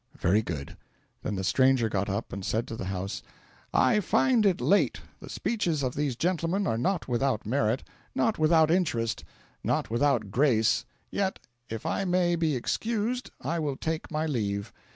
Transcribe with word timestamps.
"Very 0.17 0.41
good." 0.41 0.77
Then 1.21 1.35
the 1.35 1.43
stranger 1.43 1.87
got 1.87 2.09
up 2.09 2.33
and 2.33 2.43
said 2.43 2.67
to 2.69 2.75
the 2.75 2.85
house: 2.85 3.21
"I 3.71 3.99
find 3.99 4.47
it 4.47 4.59
late. 4.59 5.01
The 5.19 5.29
speeches 5.29 5.83
of 5.83 5.93
these 5.93 6.15
gentlemen 6.15 6.65
are 6.65 6.75
not 6.79 7.07
without 7.07 7.45
merit, 7.45 7.83
not 8.15 8.39
without 8.39 8.71
interest, 8.71 9.23
not 9.63 9.91
without 9.91 10.31
grace; 10.31 10.85
yet 11.11 11.37
if 11.69 11.85
I 11.85 12.03
may 12.05 12.35
be 12.35 12.55
excused 12.55 13.29
I 13.41 13.59
will 13.59 13.75
take 13.77 14.09
my 14.09 14.25
leave. 14.25 14.73